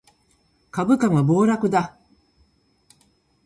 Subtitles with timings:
[0.71, 1.95] 株価が暴落だ